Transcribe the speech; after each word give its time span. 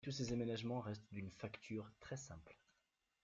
Mais 0.03 0.09
tous 0.11 0.17
ces 0.17 0.33
aménagements 0.33 0.79
restent 0.79 1.13
d'une 1.13 1.29
facture 1.29 1.85
très 1.99 2.17
simple. 2.17 2.57